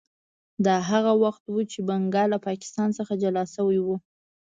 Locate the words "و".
1.49-1.57, 3.81-3.87